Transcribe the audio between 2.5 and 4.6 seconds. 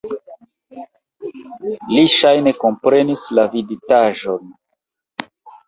komprenis la viditaĵon.